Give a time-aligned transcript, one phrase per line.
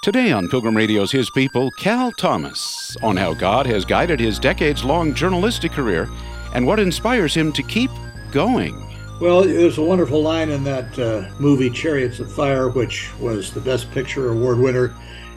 [0.00, 4.84] Today on Pilgrim Radio's His People, Cal Thomas on how God has guided his decades
[4.84, 6.08] long journalistic career
[6.54, 7.90] and what inspires him to keep
[8.30, 8.80] going.
[9.20, 13.60] Well, there's a wonderful line in that uh, movie Chariots of Fire, which was the
[13.60, 14.84] Best Picture Award winner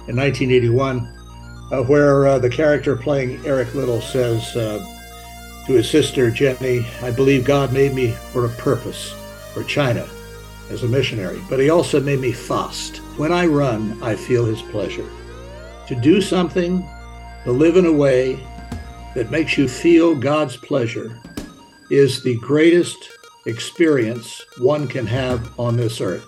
[0.07, 1.11] in 1981,
[1.71, 4.85] uh, where uh, the character playing Eric Liddell says uh,
[5.65, 9.15] to his sister Jenny, I believe God made me for a purpose,
[9.55, 10.07] for China,
[10.69, 13.00] as a missionary, but He also made me fast.
[13.17, 15.07] When I run, I feel His pleasure.
[15.87, 16.87] To do something,
[17.43, 18.39] to live in a way
[19.15, 21.19] that makes you feel God's pleasure
[21.89, 23.09] is the greatest
[23.45, 26.25] experience one can have on this earth.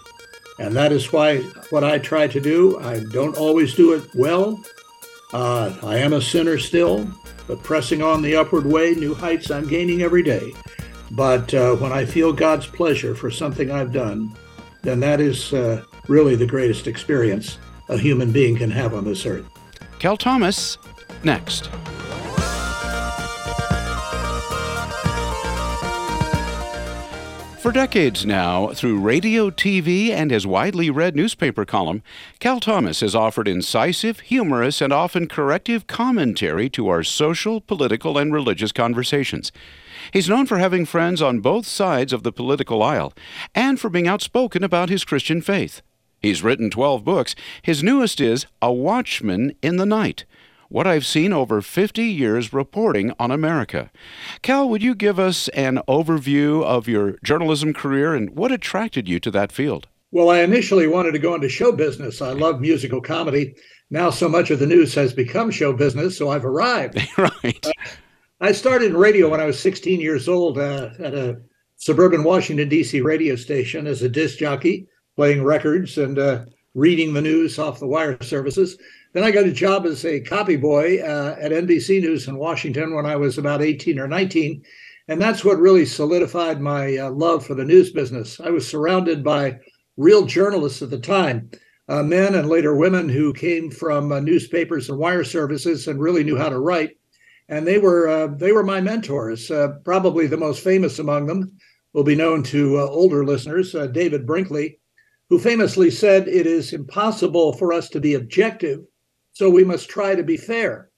[0.59, 4.61] And that is why what I try to do, I don't always do it well.
[5.31, 7.09] Uh, I am a sinner still,
[7.47, 10.53] but pressing on the upward way, new heights I'm gaining every day.
[11.11, 14.35] But uh, when I feel God's pleasure for something I've done,
[14.81, 17.57] then that is uh, really the greatest experience
[17.89, 19.45] a human being can have on this earth.
[19.99, 20.77] Cal Thomas,
[21.23, 21.69] next.
[27.63, 32.03] For decades now, through radio, TV, and his widely read newspaper column,
[32.39, 38.33] Cal Thomas has offered incisive, humorous, and often corrective commentary to our social, political, and
[38.33, 39.53] religious conversations.
[40.11, 43.13] He's known for having friends on both sides of the political aisle
[43.55, 45.81] and for being outspoken about his Christian faith.
[46.23, 47.35] He's written 12 books.
[47.61, 50.25] His newest is A Watchman in the Night
[50.69, 53.91] what I've seen over 50 years reporting on America.
[54.41, 59.19] Cal, would you give us an overview of your journalism career and what attracted you
[59.19, 59.87] to that field?
[60.09, 62.23] Well, I initially wanted to go into show business.
[62.23, 63.53] I love musical comedy.
[63.91, 66.99] Now, so much of the news has become show business, so I've arrived.
[67.19, 67.67] right.
[67.67, 67.71] Uh,
[68.41, 71.39] I started in radio when I was 16 years old uh, at a
[71.77, 72.99] suburban Washington, D.C.
[73.01, 77.87] radio station as a disc jockey, playing records and uh, reading the news off the
[77.87, 78.77] wire services.
[79.13, 82.95] Then I got a job as a copy boy uh, at NBC News in Washington
[82.95, 84.63] when I was about 18 or 19.
[85.07, 88.39] And that's what really solidified my uh, love for the news business.
[88.39, 89.59] I was surrounded by
[89.97, 91.51] real journalists at the time,
[91.89, 96.23] uh, men and later women who came from uh, newspapers and wire services and really
[96.23, 96.97] knew how to write.
[97.49, 99.51] And they were uh, they were my mentors.
[99.51, 101.51] Uh, probably the most famous among them
[101.91, 104.79] will be known to older listeners, David Brinkley,
[105.29, 108.81] who famously said, "It is impossible for us to be objective
[109.33, 110.89] so we must try to be fair.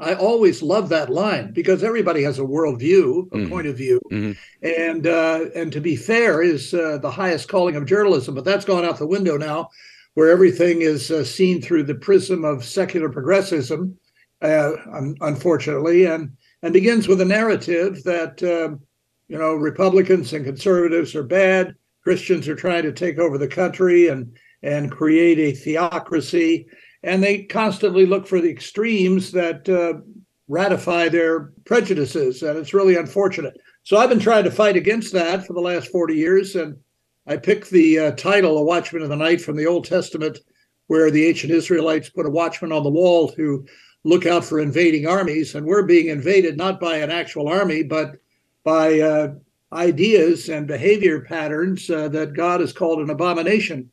[0.00, 3.48] I always love that line because everybody has a worldview, a mm-hmm.
[3.48, 4.32] point of view, mm-hmm.
[4.62, 8.34] and uh, and to be fair is uh, the highest calling of journalism.
[8.34, 9.70] But that's gone out the window now,
[10.14, 13.98] where everything is uh, seen through the prism of secular progressivism,
[14.40, 14.72] uh,
[15.20, 16.30] unfortunately, and
[16.62, 18.80] and begins with a narrative that um,
[19.26, 21.74] you know Republicans and conservatives are bad,
[22.08, 26.66] Christians are trying to take over the country and and create a theocracy
[27.02, 30.00] and they constantly look for the extremes that uh,
[30.48, 33.54] ratify their prejudices, and it's really unfortunate.
[33.82, 36.78] So I've been trying to fight against that for the last 40 years, and
[37.26, 40.38] I picked the uh, title, "A Watchman of the Night," from the Old Testament,
[40.86, 43.66] where the ancient Israelites put a watchman on the wall to
[44.04, 48.16] look out for invading armies, and we're being invaded not by an actual army, but
[48.64, 49.34] by uh,
[49.72, 53.90] ideas and behavior patterns uh, that God has called an abomination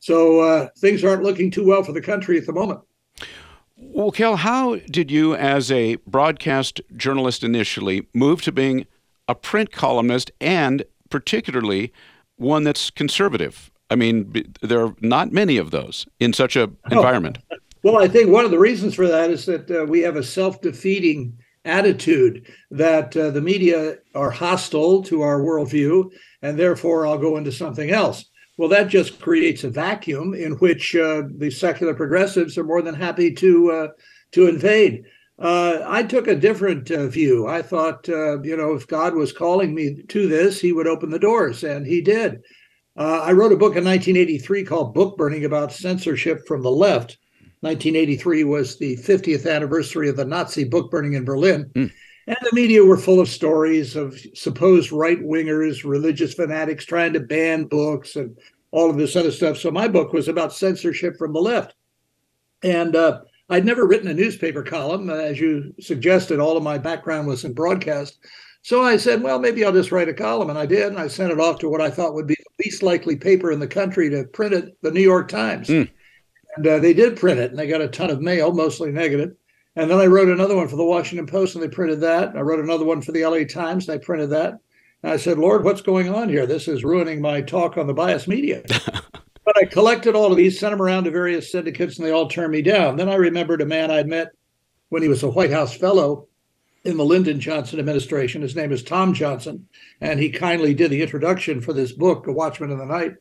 [0.00, 2.80] so uh, things aren't looking too well for the country at the moment.
[3.76, 8.86] Well, Cal, how did you, as a broadcast journalist initially, move to being
[9.28, 11.92] a print columnist and particularly
[12.36, 13.70] one that's conservative?
[13.90, 16.96] I mean, there are not many of those in such an oh.
[16.96, 17.38] environment.
[17.82, 20.22] Well, I think one of the reasons for that is that uh, we have a
[20.22, 26.10] self defeating attitude that uh, the media are hostile to our worldview,
[26.42, 28.24] and therefore I'll go into something else.
[28.56, 32.94] Well, that just creates a vacuum in which uh, the secular progressives are more than
[32.94, 33.88] happy to uh,
[34.32, 35.04] to invade.
[35.38, 37.46] Uh, I took a different uh, view.
[37.46, 41.10] I thought, uh, you know, if God was calling me to this, He would open
[41.10, 42.40] the doors, and He did.
[42.96, 47.16] Uh, I wrote a book in 1983 called Book Burning about censorship from the left.
[47.60, 51.70] 1983 was the 50th anniversary of the Nazi book burning in Berlin.
[51.74, 51.92] Mm.
[52.28, 57.20] And the media were full of stories of supposed right wingers, religious fanatics trying to
[57.20, 58.36] ban books and
[58.70, 59.56] all of this other stuff.
[59.56, 61.74] So my book was about censorship from the left.
[62.62, 65.08] And uh, I'd never written a newspaper column.
[65.08, 68.18] Uh, as you suggested, all of my background was in broadcast.
[68.62, 70.50] So I said, well, maybe I'll just write a column.
[70.50, 70.88] And I did.
[70.88, 73.50] And I sent it off to what I thought would be the least likely paper
[73.50, 75.68] in the country to print it, the New York Times.
[75.68, 75.88] Mm.
[76.58, 79.36] And uh, they did print it, and they got a ton of mail, mostly negative.
[79.76, 82.36] And then I wrote another one for the Washington Post and they printed that.
[82.36, 84.58] I wrote another one for the LA Times and they printed that.
[85.04, 86.46] And I said, Lord, what's going on here?
[86.46, 88.64] This is ruining my talk on the bias media.
[89.44, 92.26] but I collected all of these, sent them around to various syndicates, and they all
[92.26, 92.96] turned me down.
[92.96, 94.32] Then I remembered a man I'd met
[94.88, 96.26] when he was a White House fellow
[96.82, 98.42] in the Lyndon Johnson administration.
[98.42, 99.68] His name is Tom Johnson,
[100.00, 103.12] and he kindly did the introduction for this book, A Watchman in the Night.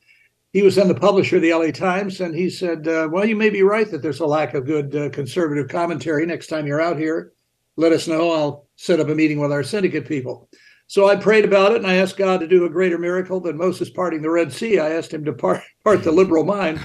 [0.58, 3.36] He was then the publisher of the LA Times, and he said, uh, Well, you
[3.36, 6.26] may be right that there's a lack of good uh, conservative commentary.
[6.26, 7.34] Next time you're out here,
[7.76, 8.32] let us know.
[8.32, 10.50] I'll set up a meeting with our syndicate people.
[10.88, 13.56] So I prayed about it and I asked God to do a greater miracle than
[13.56, 14.80] Moses parting the Red Sea.
[14.80, 16.84] I asked him to part, part the liberal mind.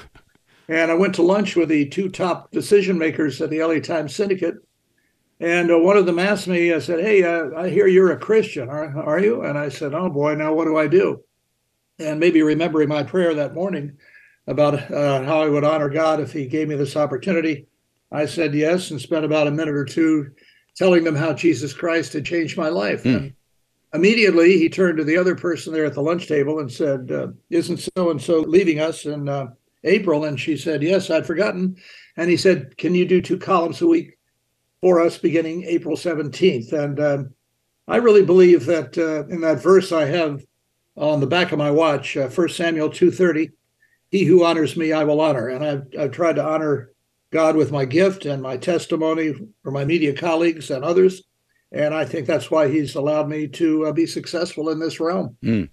[0.67, 4.15] And I went to lunch with the two top decision makers at the LA Times
[4.15, 4.57] Syndicate.
[5.39, 8.19] And uh, one of them asked me, I said, Hey, uh, I hear you're a
[8.19, 9.41] Christian, are, are you?
[9.41, 11.23] And I said, Oh boy, now what do I do?
[11.99, 13.97] And maybe remembering my prayer that morning
[14.47, 17.67] about uh, how I would honor God if He gave me this opportunity,
[18.11, 20.31] I said yes and spent about a minute or two
[20.75, 23.03] telling them how Jesus Christ had changed my life.
[23.03, 23.15] Mm.
[23.15, 23.33] And
[23.93, 27.27] immediately he turned to the other person there at the lunch table and said, uh,
[27.49, 29.47] Isn't so and so leaving us in uh,
[29.83, 30.25] April?
[30.25, 31.77] And she said, Yes, I'd forgotten.
[32.17, 34.17] And he said, Can you do two columns a week
[34.81, 36.73] for us beginning April 17th?
[36.73, 37.33] And um,
[37.87, 40.43] I really believe that uh, in that verse I have
[40.95, 43.51] on the back of my watch, uh, 1 Samuel 2.30,
[44.11, 45.49] he who honors me, I will honor.
[45.49, 46.91] And I've, I've tried to honor
[47.31, 51.23] God with my gift and my testimony for my media colleagues and others.
[51.71, 55.35] And I think that's why he's allowed me to uh, be successful in this realm.
[55.43, 55.69] Mm.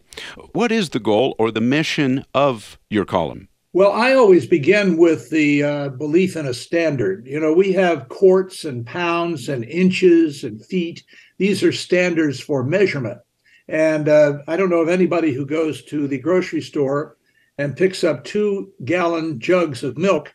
[0.52, 3.48] What is the goal or the mission of your column?
[3.72, 7.26] Well, I always begin with the uh, belief in a standard.
[7.26, 11.04] You know, we have quarts and pounds and inches and feet.
[11.38, 13.18] These are standards for measurement.
[13.70, 17.16] And uh, I don't know of anybody who goes to the grocery store
[17.56, 20.34] and picks up two gallon jugs of milk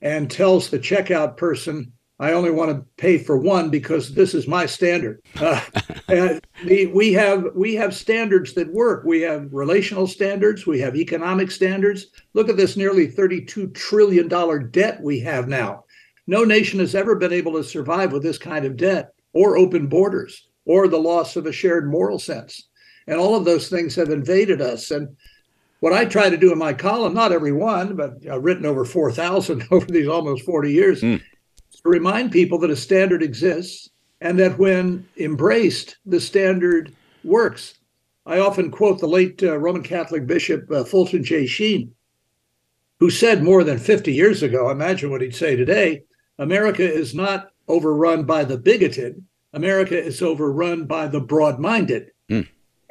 [0.00, 4.46] and tells the checkout person, I only want to pay for one because this is
[4.48, 5.22] my standard.
[6.08, 9.02] Uh, we have we have standards that work.
[9.06, 10.66] We have relational standards.
[10.66, 12.08] We have economic standards.
[12.34, 15.84] Look at this nearly thirty-two trillion dollar debt we have now.
[16.26, 19.86] No nation has ever been able to survive with this kind of debt, or open
[19.86, 22.68] borders, or the loss of a shared moral sense.
[23.12, 24.90] And all of those things have invaded us.
[24.90, 25.14] And
[25.80, 28.86] what I try to do in my column, not every one, but I've written over
[28.86, 31.18] 4,000 over these almost 40 years, mm.
[31.20, 33.90] to remind people that a standard exists
[34.22, 37.74] and that when embraced, the standard works.
[38.24, 41.46] I often quote the late uh, Roman Catholic Bishop uh, Fulton J.
[41.46, 41.92] Sheen,
[42.98, 46.04] who said more than 50 years ago, imagine what he'd say today
[46.38, 49.22] America is not overrun by the bigoted,
[49.52, 52.10] America is overrun by the broad minded.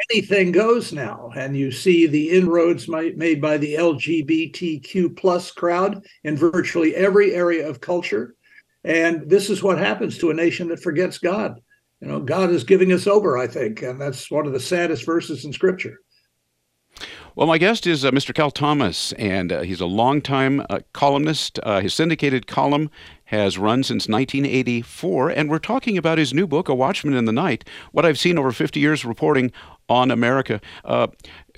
[0.09, 6.35] Anything goes now and you see the inroads made by the lgbtq plus crowd in
[6.35, 8.35] virtually every area of culture.
[8.83, 11.59] And this is what happens to a nation that forgets god.
[12.01, 15.05] You know god is giving us over i think and that's one of the saddest
[15.05, 15.99] verses in scripture
[17.35, 18.33] well, my guest is uh, Mr.
[18.33, 21.59] Cal Thomas, and uh, he's a longtime uh, columnist.
[21.63, 22.89] Uh, his syndicated column
[23.25, 27.31] has run since 1984, and we're talking about his new book, A Watchman in the
[27.31, 27.63] Night,
[27.93, 29.51] what I've seen over 50 years reporting
[29.87, 30.59] on America.
[30.83, 31.07] Uh,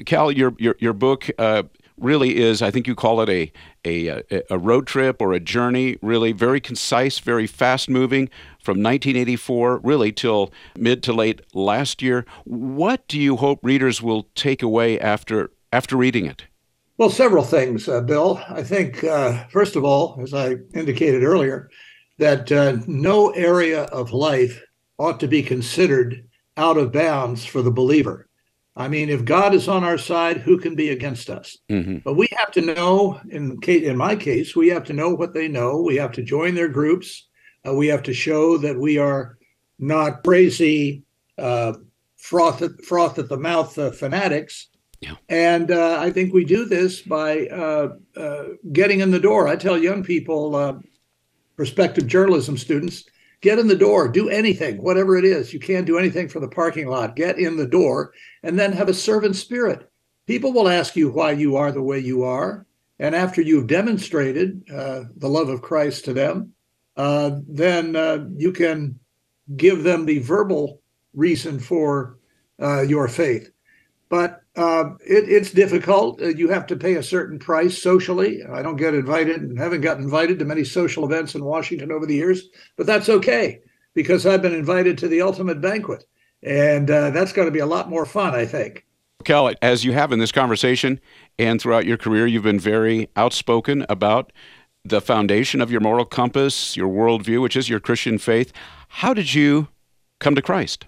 [0.05, 1.63] Cal, your, your, your book uh,
[1.97, 3.51] really is, I think you call it a,
[3.85, 8.29] a, a road trip or a journey, really very concise, very fast moving
[8.59, 12.25] from 1984 really till mid to late last year.
[12.45, 16.45] What do you hope readers will take away after, after reading it?
[16.99, 18.39] Well, several things, uh, Bill.
[18.47, 21.71] I think, uh, first of all, as I indicated earlier,
[22.19, 24.61] that uh, no area of life
[24.99, 26.23] ought to be considered
[26.57, 28.29] out of bounds for the believer.
[28.75, 31.57] I mean, if God is on our side, who can be against us?
[31.69, 31.97] Mm-hmm.
[32.05, 35.47] But we have to know, in, in my case, we have to know what they
[35.47, 35.81] know.
[35.81, 37.27] We have to join their groups.
[37.67, 39.39] Uh, we have to show that we are
[39.79, 41.03] not crazy,
[41.39, 41.73] uh,
[42.17, 44.67] froth, at, froth at the mouth uh, fanatics
[45.03, 45.15] yeah.
[45.27, 49.49] And uh, I think we do this by uh, uh, getting in the door.
[49.49, 50.75] I tell young people, uh,
[51.57, 53.03] prospective journalism students,
[53.41, 55.53] get in the door, do anything, whatever it is.
[55.53, 57.17] You can't do anything from the parking lot.
[57.17, 59.91] Get in the door and then have a servant spirit.
[60.25, 62.65] People will ask you why you are the way you are.
[62.99, 66.53] And after you've demonstrated uh, the love of Christ to them,
[66.95, 68.97] uh, then you can
[69.57, 70.79] give them the verbal
[71.13, 72.19] reason for
[72.59, 73.49] your faith.
[74.07, 76.21] But uh, it, it's difficult.
[76.21, 78.43] Uh, you have to pay a certain price socially.
[78.43, 82.05] I don't get invited and haven't gotten invited to many social events in Washington over
[82.05, 83.61] the years, but that's okay
[83.93, 86.05] because I've been invited to the ultimate banquet.
[86.43, 88.85] And uh, that's going to be a lot more fun, I think.
[89.23, 90.99] Cal, as you have in this conversation
[91.39, 94.31] and throughout your career, you've been very outspoken about
[94.83, 98.51] the foundation of your moral compass, your worldview, which is your Christian faith.
[98.89, 99.69] How did you
[100.19, 100.85] come to Christ?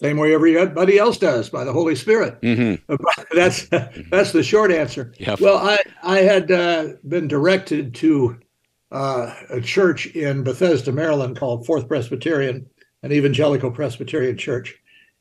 [0.00, 2.40] Same way everybody else does by the Holy Spirit.
[2.40, 2.94] Mm-hmm.
[3.36, 3.66] that's
[4.10, 5.12] that's the short answer.
[5.18, 5.40] Yep.
[5.40, 8.38] Well, I I had uh, been directed to
[8.90, 12.66] uh, a church in Bethesda, Maryland, called Fourth Presbyterian,
[13.02, 14.76] an evangelical Presbyterian church.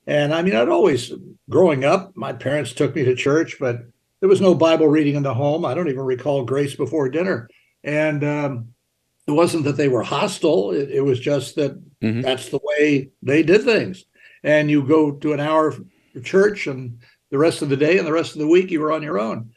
[0.08, 1.12] And I mean, I'd always,
[1.50, 3.82] growing up, my parents took me to church, but
[4.22, 5.66] there was no Bible reading in the home.
[5.66, 7.48] I don't even recall grace before dinner.
[7.84, 8.70] And um,
[9.28, 12.22] it wasn't that they were hostile, it, it was just that mm-hmm.
[12.22, 14.06] that's the way they did things.
[14.44, 15.84] And you go to an hour of
[16.24, 18.92] church, and the rest of the day and the rest of the week, you were
[18.92, 19.52] on your own.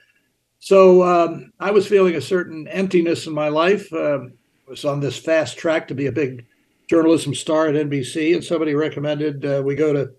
[0.58, 3.92] So um, I was feeling a certain emptiness in my life.
[3.92, 4.26] Uh,
[4.68, 6.46] was on this fast track to be a big
[6.88, 10.12] journalism star at NBC, and somebody recommended uh, we go to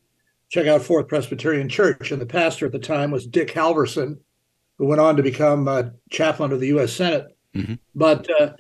[0.50, 2.12] check out Fourth Presbyterian Church.
[2.12, 4.20] And the pastor at the time was Dick Halverson,
[4.78, 6.94] who went on to become uh, chaplain of the U.S.
[6.94, 7.36] Senate.
[7.56, 7.76] Mm-hmm.
[7.96, 8.54] But uh,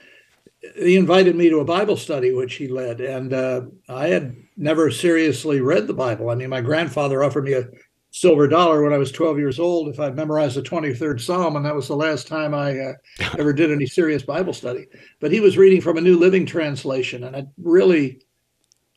[0.75, 3.01] he invited me to a Bible study, which he led.
[3.01, 6.29] And uh, I had never seriously read the Bible.
[6.29, 7.67] I mean, my grandfather offered me a
[8.11, 11.65] silver dollar when I was 12 years old if I'd memorized the 23rd Psalm, and
[11.65, 12.93] that was the last time I uh,
[13.37, 14.85] ever did any serious Bible study.
[15.19, 18.21] But he was reading from a New Living Translation, and it really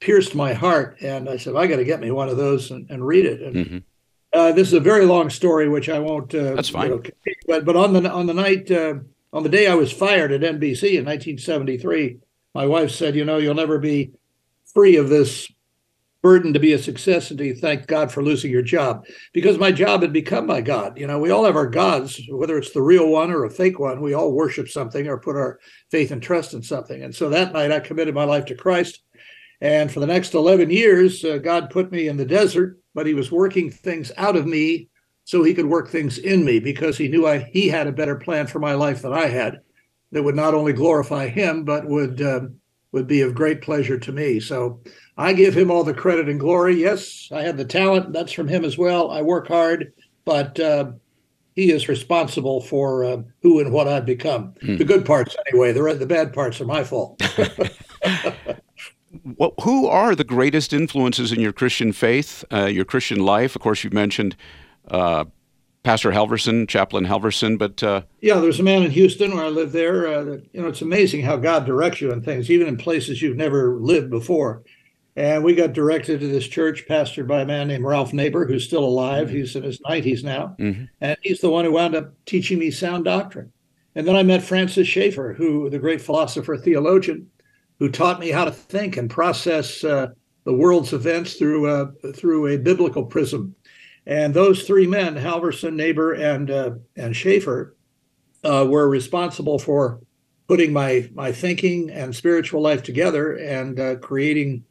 [0.01, 0.99] pierced my heart.
[1.01, 3.41] And I said, I got to get me one of those and, and read it.
[3.41, 3.79] And mm-hmm.
[4.33, 6.35] uh, this is a very long story, which I won't.
[6.35, 6.91] Uh, That's fine.
[6.91, 7.03] You know,
[7.49, 8.97] but but on the on the night uh,
[9.37, 12.17] on the day I was fired at NBC in 1973,
[12.55, 14.13] my wife said, "You know, you'll never be
[14.73, 15.47] free of this
[16.23, 19.71] burden to be a success until you thank God for losing your job because my
[19.71, 20.99] job had become my God.
[20.99, 23.79] You know, we all have our gods, whether it's the real one or a fake
[23.79, 24.01] one.
[24.01, 27.03] We all worship something or put our faith and trust in something.
[27.03, 29.03] And so that night I committed my life to Christ.
[29.61, 33.13] And for the next 11 years, uh, God put me in the desert, but he
[33.13, 34.89] was working things out of me
[35.27, 38.15] so he could work things in me because he knew I, he had a better
[38.15, 39.61] plan for my life than I had
[40.13, 42.55] that would not only glorify him, but would, um,
[42.93, 44.39] would be of great pleasure to me.
[44.39, 44.81] So
[45.19, 46.77] I give him all the credit and glory.
[46.77, 48.13] Yes, I have the talent.
[48.13, 49.11] That's from him as well.
[49.11, 49.93] I work hard,
[50.25, 50.93] but uh,
[51.57, 54.55] he is responsible for uh, who and what I've become.
[54.61, 54.77] Hmm.
[54.77, 55.73] The good parts, anyway.
[55.73, 57.21] The the bad parts are my fault.
[59.39, 63.57] well, who are the greatest influences in your Christian faith, uh, your Christian life?
[63.57, 68.83] Of course, you've mentioned uh, Pastor Halverson, Chaplain Halverson, but uh, yeah, there's a man
[68.83, 70.09] in Houston where I live there.
[70.09, 73.23] Uh, that, you know, it's amazing how God directs you in things, even in places
[73.23, 74.65] you've never lived before.
[75.15, 78.65] And we got directed to this church pastored by a man named Ralph Neighbour, who's
[78.65, 79.29] still alive.
[79.29, 79.37] Mm-hmm.
[79.37, 80.57] He's in his 90s now.
[80.59, 80.85] Mm-hmm.
[81.01, 83.53] And he's the one who wound up teaching me sound doctrine.
[83.95, 87.31] And then I met Francis Schaeffer, who the great philosopher theologian,
[87.79, 90.09] who taught me how to think and process uh,
[90.45, 93.55] the world's events through uh, through a biblical prism.
[94.07, 97.77] And those three men, Halverson, Neighbour, and uh, and Schaeffer,
[98.45, 100.01] uh, were responsible for
[100.49, 104.65] putting my my thinking and spiritual life together and uh, creating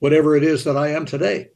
[0.00, 1.48] whatever it is that I am today.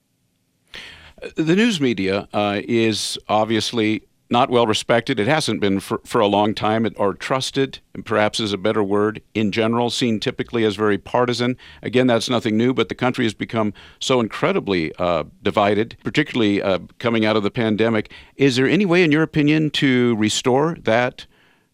[1.34, 5.20] The news media uh, is obviously not well respected.
[5.20, 9.22] It hasn't been for, for a long time, or trusted, perhaps is a better word,
[9.34, 11.56] in general, seen typically as very partisan.
[11.82, 16.80] Again, that's nothing new, but the country has become so incredibly uh, divided, particularly uh,
[16.98, 18.10] coming out of the pandemic.
[18.36, 21.26] Is there any way, in your opinion, to restore that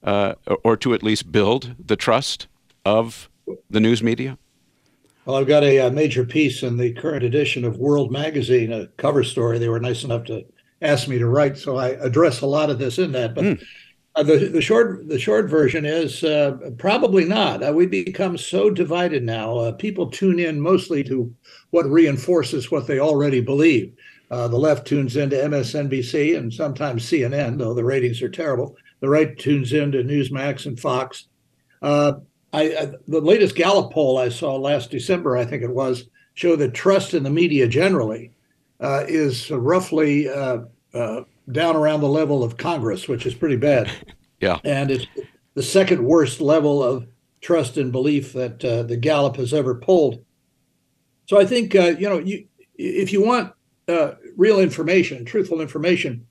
[0.03, 2.49] uh, or to at least build the trust
[2.85, 3.31] of
[3.71, 4.39] the news media?
[5.25, 8.89] Well, I've got a, a, major piece in the current edition of World Magazine, a
[8.97, 9.59] cover story.
[9.59, 10.45] They were nice enough to
[10.83, 13.35] ask me to write, so I address a lot of this in that.
[13.35, 13.63] But mm.
[14.17, 17.67] uh, the the short the short version is uh, probably not.
[17.67, 19.57] Uh, we become so divided now.
[19.57, 21.33] Uh, people tune in mostly to
[21.71, 23.95] what reinforces what they already believe.
[24.31, 28.77] Uh, the left tunes into MSNBC and sometimes CNN, though the ratings are terrible.
[29.01, 31.29] The right tunes into Newsmax and Fox.
[31.83, 32.15] Uh,
[32.55, 36.61] I, I, the latest Gallup poll I saw last December, I think it was, showed
[36.61, 38.31] that trust in the media generally
[38.83, 40.59] uh, is roughly uh,
[40.93, 43.91] uh, down around the level of Congress, which is pretty bad.
[44.41, 45.07] yeah, and it's
[45.55, 47.07] the second worst level of
[47.41, 50.25] trust and belief that uh, the Gallup has ever polled.
[51.27, 52.47] So I think uh, you know, you
[52.77, 53.55] if you want
[53.89, 56.27] uh, real information, truthful information,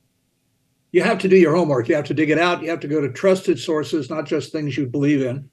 [0.91, 1.87] you have to do your homework.
[1.87, 2.61] You have to dig it out.
[2.61, 5.49] You have to go to trusted sources, not just things you believe in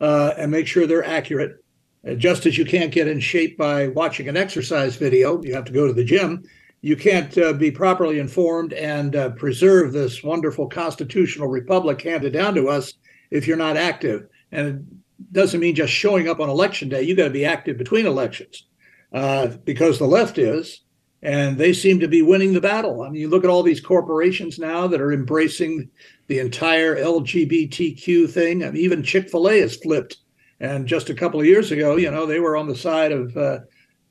[0.00, 1.64] uh, and make sure they're accurate.
[2.08, 5.64] Uh, just as you can't get in shape by watching an exercise video, you have
[5.64, 6.42] to go to the gym.
[6.80, 12.54] You can't uh, be properly informed and uh, preserve this wonderful constitutional republic handed down
[12.56, 12.94] to us
[13.30, 14.26] if you're not active.
[14.50, 17.02] And it doesn't mean just showing up on election day.
[17.02, 18.66] You got to be active between elections
[19.12, 20.80] uh, because the left is
[21.22, 23.02] and they seem to be winning the battle.
[23.02, 25.88] I mean, you look at all these corporations now that are embracing
[26.26, 28.64] the entire LGBTQ thing.
[28.64, 30.16] I mean, even Chick Fil A has flipped.
[30.62, 33.36] And just a couple of years ago, you know, they were on the side of
[33.36, 33.58] uh,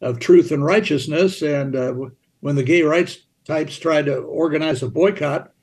[0.01, 1.93] of truth and righteousness, and uh,
[2.41, 5.53] when the gay rights types tried to organize a boycott,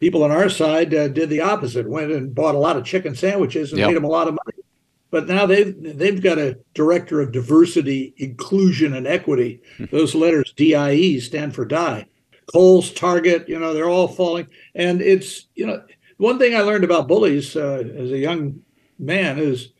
[0.00, 3.14] people on our side uh, did the opposite, went and bought a lot of chicken
[3.14, 3.88] sandwiches and yep.
[3.88, 4.62] made them a lot of money.
[5.10, 9.62] But now they've they've got a director of diversity, inclusion, and equity.
[9.78, 9.86] Hmm.
[9.92, 12.06] Those letters DIE stand for die.
[12.52, 14.48] Kohl's, Target, you know, they're all falling.
[14.74, 15.82] And it's you know
[16.18, 18.60] one thing I learned about bullies uh, as a young
[18.98, 19.70] man is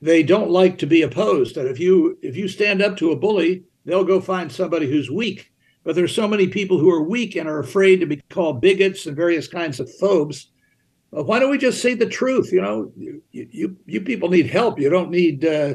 [0.00, 1.54] they don't like to be opposed.
[1.54, 5.10] That if you if you stand up to a bully, they'll go find somebody who's
[5.10, 5.52] weak.
[5.84, 9.06] But there's so many people who are weak and are afraid to be called bigots
[9.06, 10.50] and various kinds of phobes.
[11.10, 12.52] Well, why don't we just say the truth?
[12.52, 14.78] You know, you you, you people need help.
[14.78, 15.74] You don't need uh,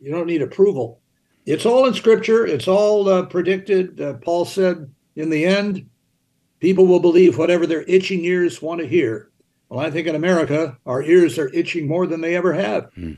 [0.00, 1.00] you don't need approval.
[1.46, 2.46] It's all in Scripture.
[2.46, 4.00] It's all uh, predicted.
[4.00, 5.88] Uh, Paul said, in the end,
[6.60, 9.30] people will believe whatever their itching ears want to hear.
[9.68, 12.90] Well, I think in America, our ears are itching more than they ever have.
[12.94, 13.14] Hmm.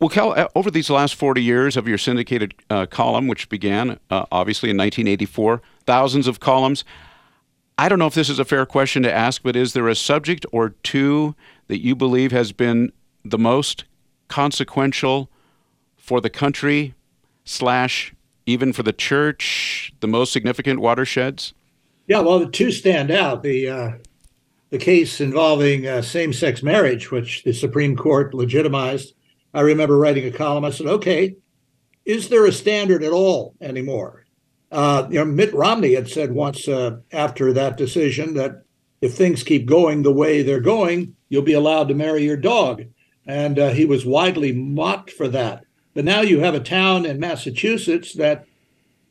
[0.00, 3.98] Well, Cal, uh, over these last 40 years of your syndicated uh, column, which began
[4.10, 6.84] uh, obviously in 1984, thousands of columns.
[7.76, 9.96] I don't know if this is a fair question to ask, but is there a
[9.96, 11.34] subject or two
[11.66, 12.92] that you believe has been
[13.24, 13.84] the most
[14.28, 15.30] consequential
[15.96, 16.94] for the country,
[17.44, 18.14] slash,
[18.46, 21.54] even for the church, the most significant watersheds?
[22.06, 23.42] Yeah, well, the two stand out.
[23.42, 23.90] The uh,
[24.70, 29.14] the case involving uh, same-sex marriage, which the Supreme Court legitimized.
[29.54, 30.64] I remember writing a column.
[30.64, 31.36] I said, "Okay,
[32.04, 34.26] is there a standard at all anymore?"
[34.70, 38.62] Uh, you know, Mitt Romney had said once uh, after that decision that
[39.00, 42.82] if things keep going the way they're going, you'll be allowed to marry your dog,
[43.26, 45.64] and uh, he was widely mocked for that.
[45.94, 48.44] But now you have a town in Massachusetts that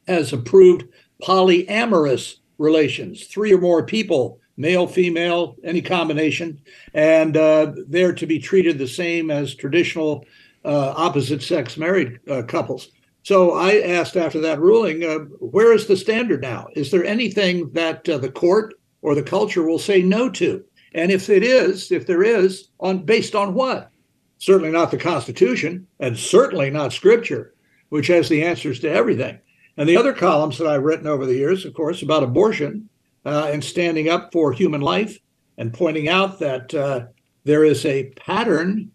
[0.07, 0.85] has approved
[1.21, 6.59] polyamorous relations, three or more people male, female, any combination,
[6.93, 10.25] and uh, they're to be treated the same as traditional
[10.65, 12.89] uh, opposite sex married uh, couples.
[13.23, 16.67] So I asked after that ruling, uh, where is the standard now?
[16.75, 20.63] Is there anything that uh, the court or the culture will say no to?
[20.93, 23.91] And if it is, if there is, on based on what?
[24.39, 27.53] Certainly not the Constitution, and certainly not Scripture,
[27.89, 29.39] which has the answers to everything.
[29.77, 32.89] And the other columns that I've written over the years, of course, about abortion,
[33.27, 35.19] uh, and standing up for human life
[35.57, 37.05] and pointing out that uh,
[37.43, 38.91] there is a pattern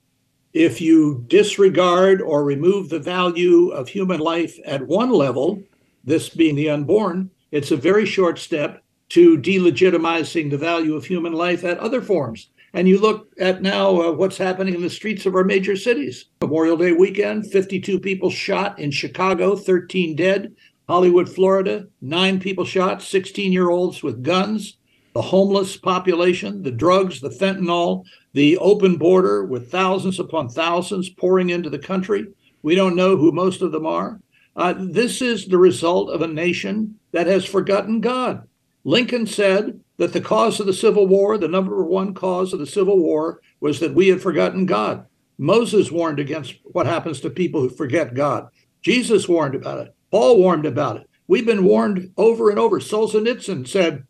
[0.52, 5.62] if you disregard or remove the value of human life at one level,
[6.04, 11.32] this being the unborn, it's a very short step to delegitimizing the value of human
[11.32, 12.50] life at other forms.
[12.74, 16.26] And you look at now uh, what's happening in the streets of our major cities.
[16.40, 20.54] Memorial Day weekend, 52 people shot in Chicago, 13 dead.
[20.88, 24.76] Hollywood, Florida, nine people shot, 16 year olds with guns,
[25.14, 31.50] the homeless population, the drugs, the fentanyl, the open border with thousands upon thousands pouring
[31.50, 32.26] into the country.
[32.62, 34.20] We don't know who most of them are.
[34.56, 38.46] Uh, this is the result of a nation that has forgotten God.
[38.84, 42.66] Lincoln said that the cause of the Civil War, the number one cause of the
[42.66, 45.06] Civil War, was that we had forgotten God.
[45.38, 48.48] Moses warned against what happens to people who forget God.
[48.82, 49.94] Jesus warned about it.
[50.12, 51.08] Paul warned about it.
[51.26, 52.78] We've been warned over and over.
[52.78, 54.06] Solzhenitsyn said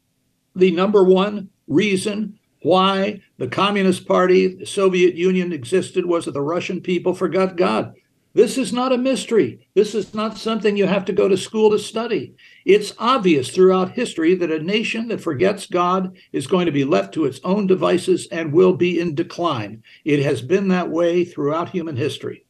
[0.57, 6.41] the number one reason why the Communist Party, the Soviet Union existed was that the
[6.41, 7.95] Russian people forgot God.
[8.35, 9.69] This is not a mystery.
[9.75, 12.35] This is not something you have to go to school to study.
[12.65, 17.15] It's obvious throughout history that a nation that forgets God is going to be left
[17.15, 19.85] to its own devices and will be in decline.
[20.05, 22.45] It has been that way throughout human history.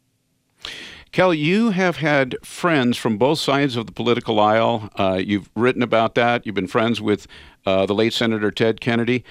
[1.13, 4.89] Kelly, you have had friends from both sides of the political aisle.
[4.97, 6.47] Uh, you've written about that.
[6.47, 7.27] You've been friends with
[7.67, 9.23] uh, the late Senator Ted Kennedy.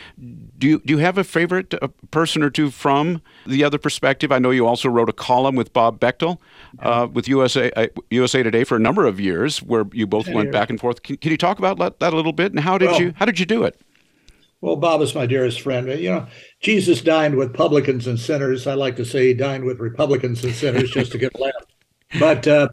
[0.60, 4.32] Do you, do you have a favorite uh, person or two from the other perspective?
[4.32, 6.38] I know you also wrote a column with Bob Beckel
[6.80, 7.72] uh, with USA
[8.12, 11.02] USA uh, Today for a number of years, where you both went back and forth.
[11.02, 12.52] Can, can you talk about that a little bit?
[12.52, 13.82] And how did well, you how did you do it?
[14.62, 15.88] Well, Bob is my dearest friend.
[15.88, 16.28] You know,
[16.60, 18.68] Jesus dined with publicans and sinners.
[18.68, 21.61] I like to say he dined with Republicans and sinners just to get a laugh.
[22.22, 22.70] But uh,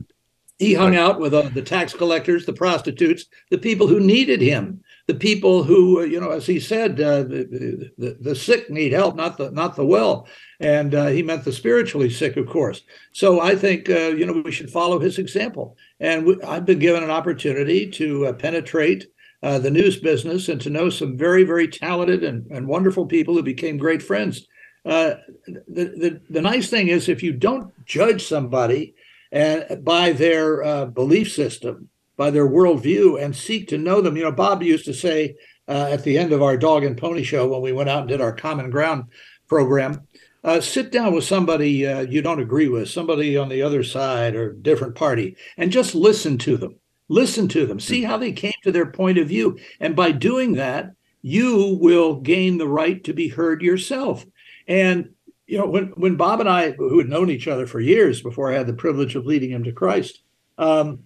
[0.58, 4.82] he hung out with uh, the tax collectors, the prostitutes, the people who needed him,
[5.06, 8.92] the people who, uh, you know, as he said, uh, the, the, the, sick need
[8.92, 10.26] help, not the not the well,
[10.58, 12.82] and uh, he meant the spiritually sick, of course.
[13.12, 15.76] So I think uh, you know we should follow his example.
[16.00, 19.06] And we, I've been given an opportunity to uh, penetrate
[19.44, 23.34] uh, the news business and to know some very very talented and, and wonderful people
[23.34, 24.46] who became great friends.
[24.84, 25.22] the,
[25.68, 28.94] the the nice thing is if you don't judge somebody
[29.30, 34.16] and by their uh, belief system, by their worldview, and seek to know them.
[34.16, 35.36] You know, Bob used to say
[35.68, 38.08] uh, at the end of our dog and pony show when we went out and
[38.08, 39.04] did our common ground
[39.48, 40.06] program,
[40.44, 44.34] uh, sit down with somebody uh, you don't agree with, somebody on the other side
[44.34, 46.76] or different party, and just listen to them.
[47.10, 49.58] Listen to them, see how they came to their point of view.
[49.80, 54.26] And by doing that, you will gain the right to be heard yourself.
[54.66, 55.10] And
[55.48, 58.52] you know, when when Bob and I, who had known each other for years before
[58.52, 60.20] I had the privilege of leading him to Christ,
[60.58, 61.00] um,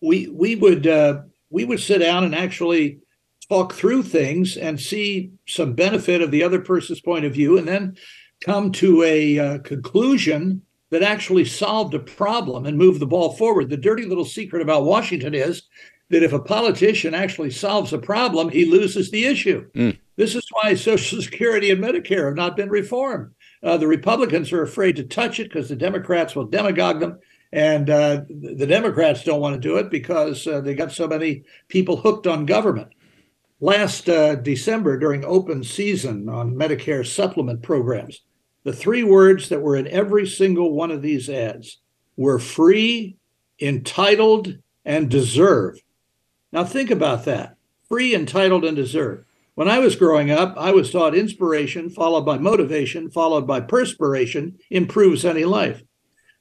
[0.00, 3.00] we we would uh, we would sit down and actually
[3.50, 7.68] talk through things and see some benefit of the other person's point of view, and
[7.68, 7.96] then
[8.40, 13.68] come to a uh, conclusion that actually solved a problem and moved the ball forward.
[13.68, 15.62] The dirty little secret about Washington is
[16.08, 19.68] that if a politician actually solves a problem, he loses the issue.
[19.72, 19.98] Mm.
[20.16, 23.34] This is why Social Security and Medicare have not been reformed.
[23.62, 27.18] Uh, the Republicans are afraid to touch it because the Democrats will demagogue them.
[27.52, 31.44] And uh, the Democrats don't want to do it because uh, they got so many
[31.68, 32.88] people hooked on government.
[33.60, 38.22] Last uh, December, during open season on Medicare supplement programs,
[38.64, 41.78] the three words that were in every single one of these ads
[42.16, 43.16] were free,
[43.60, 45.78] entitled, and deserve.
[46.52, 47.56] Now, think about that
[47.88, 49.24] free, entitled, and deserve.
[49.56, 54.58] When I was growing up, I was taught inspiration, followed by motivation, followed by perspiration,
[54.70, 55.82] improves any life.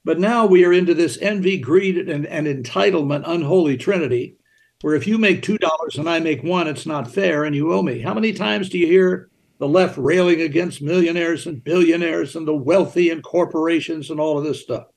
[0.04, 4.36] But now we are into this envy, greed, and, and entitlement unholy trinity,
[4.82, 7.82] where if you make $2 and I make one, it's not fair and you owe
[7.82, 8.02] me.
[8.02, 12.54] How many times do you hear the left railing against millionaires and billionaires and the
[12.54, 14.88] wealthy and corporations and all of this stuff?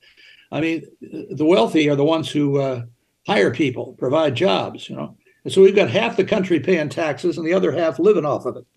[0.51, 2.81] I mean, the wealthy are the ones who uh,
[3.25, 5.15] hire people, provide jobs, you know.
[5.49, 8.45] And so we've got half the country paying taxes and the other half living off
[8.45, 8.67] of it.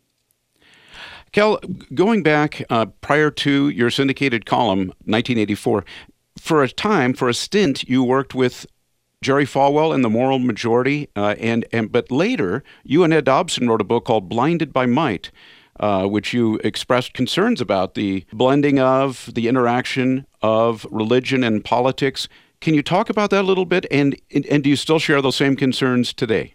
[1.30, 1.58] Cal,
[1.92, 5.84] going back uh, prior to your syndicated column, 1984,
[6.38, 8.64] for a time, for a stint, you worked with
[9.20, 13.68] Jerry Falwell and the Moral Majority, uh, and and but later you and Ed Dobson
[13.68, 15.30] wrote a book called Blinded by Might,
[15.78, 22.28] uh, which you expressed concerns about the blending of the interaction of religion and politics.
[22.62, 23.84] Can you talk about that a little bit?
[23.90, 24.18] And
[24.50, 26.54] and do you still share those same concerns today?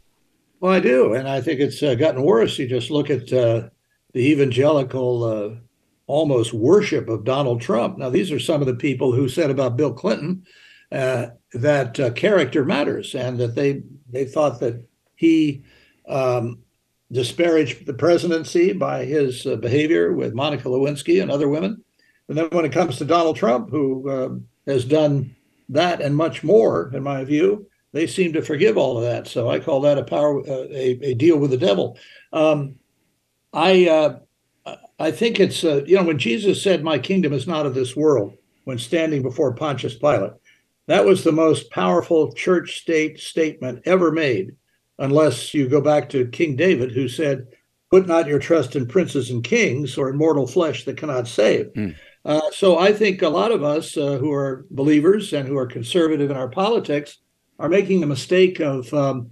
[0.59, 2.57] Well, I do, and I think it's uh, gotten worse.
[2.57, 3.69] You just look at uh,
[4.13, 5.55] the evangelical uh,
[6.07, 7.97] almost worship of Donald Trump.
[7.97, 10.43] Now, these are some of the people who said about Bill Clinton
[10.91, 14.83] uh, that uh, character matters, and that they they thought that
[15.15, 15.63] he
[16.07, 16.59] um,
[17.11, 21.83] disparaged the presidency by his uh, behavior with Monica Lewinsky and other women.
[22.29, 25.35] And then when it comes to Donald Trump, who has done
[25.69, 29.27] that and much more, in my view, they seem to forgive all of that.
[29.27, 31.97] So I call that a power uh, a, a deal with the devil.
[32.33, 32.75] Um,
[33.53, 34.19] I uh,
[34.99, 37.95] I think it's, uh, you know, when Jesus said, My kingdom is not of this
[37.95, 40.33] world, when standing before Pontius Pilate,
[40.87, 44.55] that was the most powerful church state statement ever made,
[44.97, 47.47] unless you go back to King David, who said,
[47.91, 51.67] Put not your trust in princes and kings or in mortal flesh that cannot save.
[51.73, 51.95] Mm.
[52.25, 55.67] Uh, so I think a lot of us uh, who are believers and who are
[55.67, 57.19] conservative in our politics
[57.59, 59.31] are making the mistake of, um,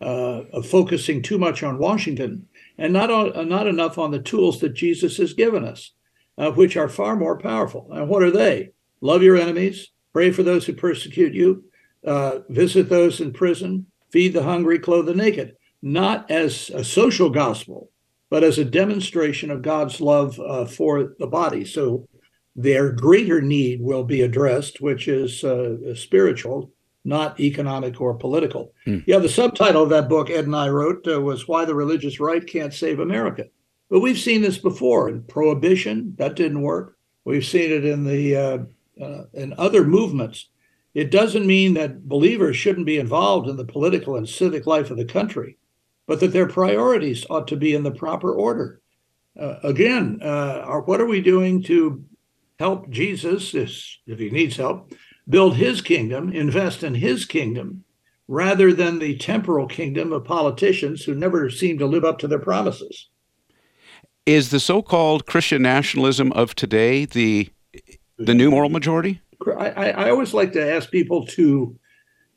[0.00, 2.46] uh, of focusing too much on Washington
[2.78, 5.92] and not on, uh, not enough on the tools that Jesus has given us,
[6.38, 7.88] uh, which are far more powerful.
[7.92, 8.70] And what are they?
[9.00, 11.64] Love your enemies, pray for those who persecute you,
[12.06, 15.56] uh, visit those in prison, feed the hungry, clothe the naked.
[15.82, 17.90] Not as a social gospel,
[18.30, 21.64] but as a demonstration of God's love uh, for the body.
[21.64, 22.08] So
[22.56, 26.72] their greater need will be addressed, which is uh, spiritual,
[27.04, 28.72] not economic or political.
[28.86, 29.04] Mm.
[29.06, 32.18] Yeah, the subtitle of that book Ed and I wrote uh, was Why the Religious
[32.18, 33.44] Right Can't Save America.
[33.90, 36.96] But we've seen this before in prohibition, that didn't work.
[37.24, 38.58] We've seen it in the uh,
[39.02, 40.48] uh, in other movements.
[40.94, 44.96] It doesn't mean that believers shouldn't be involved in the political and civic life of
[44.96, 45.58] the country,
[46.06, 48.80] but that their priorities ought to be in the proper order.
[49.38, 52.04] Uh, again, uh, are, what are we doing to
[52.60, 54.92] help Jesus, if, if he needs help,
[55.28, 57.84] build his kingdom, invest in his kingdom,
[58.28, 62.38] rather than the temporal kingdom of politicians who never seem to live up to their
[62.38, 63.08] promises.
[64.26, 67.50] Is the so-called Christian nationalism of today the
[68.16, 69.20] the new moral majority?
[69.58, 71.76] I, I always like to ask people to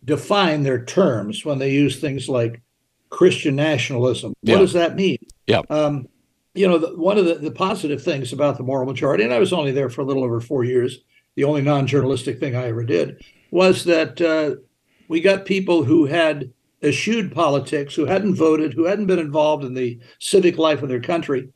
[0.04, 2.62] define their terms when they use things like
[3.10, 4.34] Christian nationalism.
[4.42, 4.58] What yeah.
[4.58, 5.18] does that mean?
[5.46, 5.62] Yeah.
[5.70, 6.08] Um,
[6.56, 9.40] you know, the, one of the, the positive things about the moral majority, and I
[9.40, 11.00] was only there for a little over four years,
[11.38, 14.60] the only non-journalistic thing I ever did, was that uh,
[15.08, 19.76] we got people who had eschewed politics, who hadn't voted, who hadn't been involved in
[19.76, 21.50] the civic life of their country,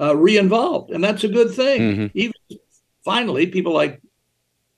[0.00, 1.80] uh, re-involved, and that's a good thing.
[1.80, 2.06] Mm-hmm.
[2.18, 2.34] Even
[3.04, 4.02] finally, people like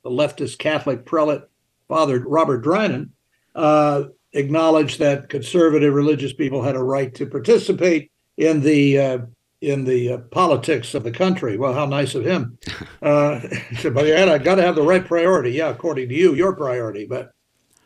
[0.04, 1.48] the leftist Catholic prelate
[1.88, 3.08] Father Robert Drinan
[3.54, 9.18] uh, acknowledged that conservative religious people had a right to participate in the uh,
[9.60, 11.58] in the uh, politics of the country.
[11.58, 12.58] Well, how nice of him.
[13.02, 13.40] Uh,
[13.94, 15.52] but yeah, I got to have the right priority.
[15.52, 17.06] Yeah, according to you, your priority.
[17.06, 17.32] But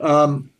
[0.00, 0.50] um,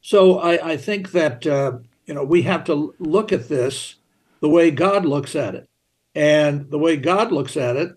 [0.00, 3.94] So I, I think that uh, you know we have to look at this
[4.40, 5.68] the way God looks at it,
[6.16, 7.92] and the way God looks at it,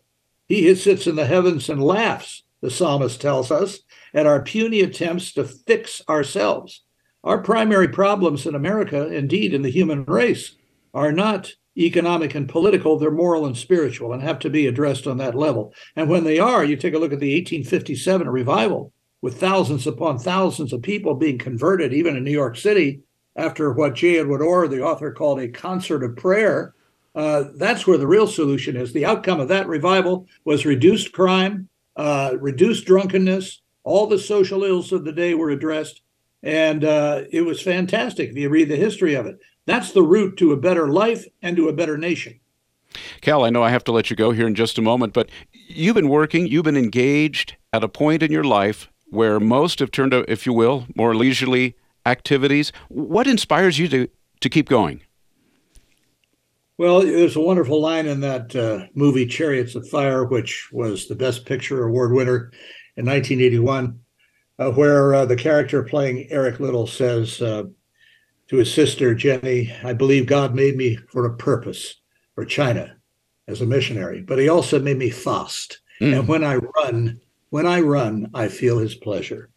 [0.48, 2.44] He sits in the heavens and laughs.
[2.62, 3.80] The psalmist tells us
[4.14, 6.82] at our puny attempts to fix ourselves.
[7.24, 10.56] Our primary problems in America, indeed in the human race,
[10.94, 15.18] are not economic and political, they're moral and spiritual and have to be addressed on
[15.18, 15.74] that level.
[15.96, 20.18] And when they are, you take a look at the 1857 revival with thousands upon
[20.18, 23.02] thousands of people being converted, even in New York City,
[23.36, 24.20] after what J.
[24.20, 26.74] Edwin Orr, the author, called a concert of prayer.
[27.14, 28.94] Uh, that's where the real solution is.
[28.94, 34.92] The outcome of that revival was reduced crime, uh, reduced drunkenness, all the social ills
[34.92, 36.02] of the day were addressed.
[36.44, 39.40] And uh, it was fantastic if you read the history of it.
[39.66, 42.40] That's the route to a better life and to a better nation.
[43.22, 45.30] Cal, I know I have to let you go here in just a moment, but
[45.52, 49.92] you've been working, you've been engaged at a point in your life where most have
[49.92, 51.76] turned to, if you will, more leisurely
[52.06, 52.72] activities.
[52.90, 54.08] What inspires you to,
[54.42, 55.02] to keep going?
[56.78, 61.16] Well, there's a wonderful line in that uh, movie Chariots of Fire, which was the
[61.16, 62.52] Best Picture Award winner
[62.98, 64.00] in 1981,
[64.60, 67.64] uh, where uh, the character playing Eric Liddell says, uh,
[68.48, 71.96] to his sister, Jenny, I believe God made me for a purpose
[72.36, 72.96] for China
[73.48, 75.80] as a missionary, but he also made me fast.
[76.02, 76.20] Mm.
[76.20, 79.50] And when I run, when I run, I feel his pleasure.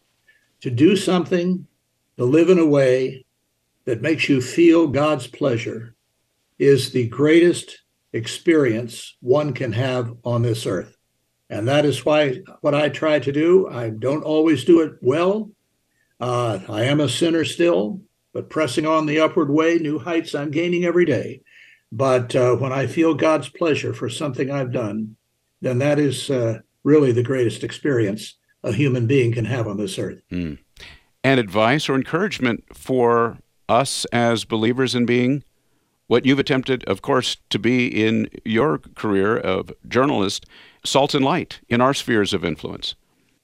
[0.61, 1.67] To do something,
[2.17, 3.25] to live in a way
[3.85, 5.95] that makes you feel God's pleasure
[6.57, 7.81] is the greatest
[8.13, 10.95] experience one can have on this earth.
[11.49, 15.51] And that is why what I try to do, I don't always do it well.
[16.19, 18.01] Uh, I am a sinner still,
[18.33, 21.41] but pressing on the upward way, new heights I'm gaining every day.
[21.91, 25.15] But uh, when I feel God's pleasure for something I've done,
[25.61, 29.97] then that is uh, really the greatest experience a human being can have on this
[29.97, 30.21] earth.
[30.31, 30.59] Mm.
[31.23, 33.37] And advice or encouragement for
[33.67, 35.43] us as believers in being
[36.07, 40.45] what you've attempted, of course, to be in your career of journalist,
[40.83, 42.95] salt and light in our spheres of influence.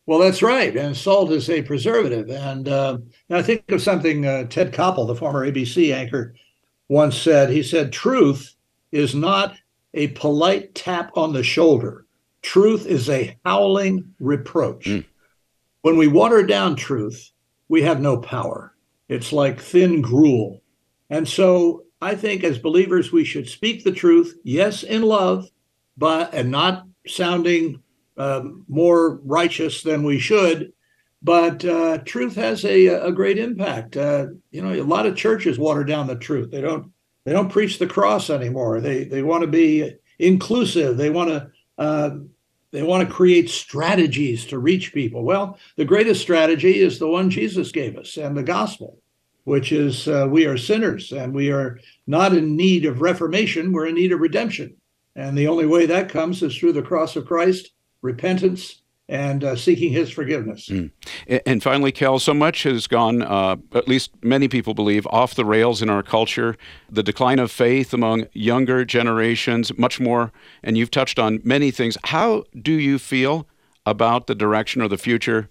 [0.06, 0.76] Well, that's right.
[0.76, 2.30] And salt is a preservative.
[2.30, 6.36] And uh, I think of something uh, Ted Koppel, the former ABC anchor,
[6.90, 7.50] once said.
[7.50, 8.56] He said, Truth
[8.92, 9.56] is not
[9.94, 12.06] a polite tap on the shoulder,
[12.42, 14.86] truth is a howling reproach.
[14.86, 15.06] Mm.
[15.82, 17.32] When we water down truth,
[17.70, 18.76] we have no power.
[19.08, 20.62] It's like thin gruel.
[21.10, 25.50] And so I think as believers, we should speak the truth, yes, in love,
[25.98, 27.82] but and not sounding
[28.18, 30.72] um, more righteous than we should.
[31.22, 33.98] But uh, truth has a, a great impact.
[33.98, 36.52] Uh, you know, a lot of churches water down the truth.
[36.52, 36.92] They don't
[37.24, 38.80] they don't preach the cross anymore.
[38.80, 40.98] They they want to be inclusive.
[40.98, 42.12] They want to uh,
[42.72, 45.24] they want to create strategies to reach people.
[45.24, 49.00] Well, the greatest strategy is the one Jesus gave us and the gospel,
[49.46, 53.72] which is uh, we are sinners and we are not in need of reformation.
[53.72, 54.76] We're in need of redemption.
[55.16, 57.72] And the only way that comes is through the cross of Christ
[58.06, 60.68] repentance and uh, seeking his forgiveness.
[60.68, 60.92] Mm.
[61.46, 65.46] And finally, Cal, so much has gone, uh, at least many people believe, off the
[65.46, 66.56] rails in our culture.
[66.90, 70.32] The decline of faith among younger generations, much more.
[70.64, 71.98] And you've touched on many things.
[72.06, 73.48] How do you feel
[73.86, 75.50] about the direction or the future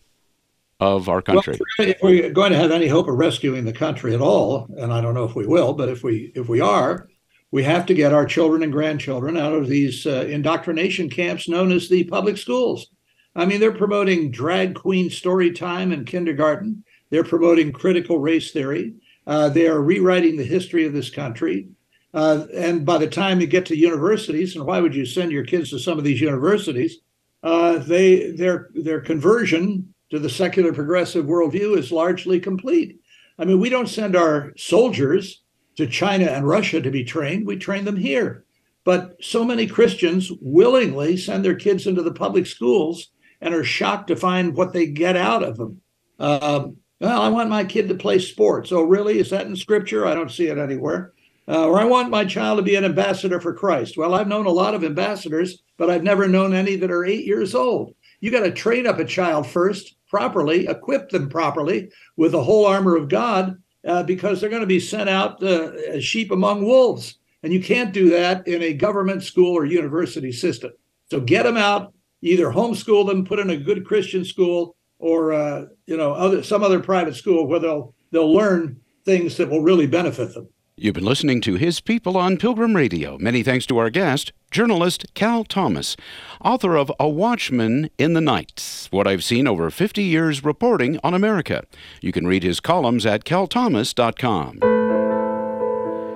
[0.80, 1.58] of our country?
[1.78, 4.92] Well, if we're going to have any hope of rescuing the country at all, and
[4.92, 7.08] I don't know if we will, but if we if we are,
[7.54, 11.70] we have to get our children and grandchildren out of these uh, indoctrination camps known
[11.70, 12.88] as the public schools.
[13.36, 16.82] I mean, they're promoting drag queen story time in kindergarten.
[17.10, 18.94] They're promoting critical race theory.
[19.24, 21.68] Uh, they are rewriting the history of this country.
[22.12, 25.44] Uh, and by the time you get to universities, and why would you send your
[25.44, 27.02] kids to some of these universities?
[27.44, 32.98] Uh, they their their conversion to the secular progressive worldview is largely complete.
[33.38, 35.43] I mean, we don't send our soldiers
[35.76, 37.46] to China and Russia to be trained.
[37.46, 38.44] We train them here.
[38.84, 43.10] But so many Christians willingly send their kids into the public schools
[43.40, 45.80] and are shocked to find what they get out of them.
[46.18, 48.72] Um, well, I want my kid to play sports.
[48.72, 49.18] Oh, really?
[49.18, 50.06] Is that in scripture?
[50.06, 51.12] I don't see it anywhere.
[51.46, 53.96] Uh, or I want my child to be an ambassador for Christ.
[53.96, 57.26] Well, I've known a lot of ambassadors, but I've never known any that are eight
[57.26, 57.94] years old.
[58.20, 62.64] You got to train up a child first properly, equip them properly with the whole
[62.64, 66.64] armor of God uh, because they're going to be sent out uh, as sheep among
[66.64, 67.18] wolves.
[67.42, 70.72] And you can't do that in a government school or university system.
[71.10, 71.92] So get them out,
[72.22, 76.62] either homeschool them, put in a good Christian school, or uh, you know, other some
[76.62, 80.48] other private school where they'll they'll learn things that will really benefit them.
[80.76, 83.16] You've been listening to His People on Pilgrim Radio.
[83.18, 85.96] Many thanks to our guest, journalist Cal Thomas,
[86.44, 91.14] author of A Watchman in the Night What I've Seen Over 50 Years Reporting on
[91.14, 91.62] America.
[92.00, 94.58] You can read his columns at calthomas.com.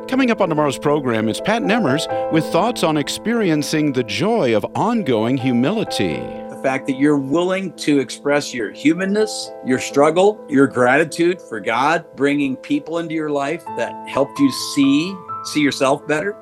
[0.09, 4.67] Coming up on tomorrow's program is Pat Nemmers with thoughts on experiencing the joy of
[4.75, 6.48] ongoing humility.
[6.59, 12.05] The fact that you're willing to express your humanness, your struggle, your gratitude for God
[12.17, 16.37] bringing people into your life that helped you see see yourself better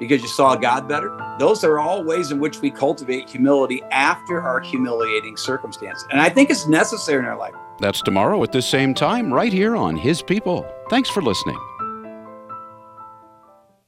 [0.00, 1.16] because you saw God better.
[1.38, 6.04] Those are all ways in which we cultivate humility after our humiliating circumstance.
[6.10, 7.54] And I think it's necessary in our life.
[7.78, 10.66] That's tomorrow at this same time, right here on His People.
[10.90, 11.56] Thanks for listening.